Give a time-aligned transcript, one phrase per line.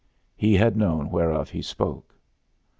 [0.35, 2.15] He had known whereof he spoke.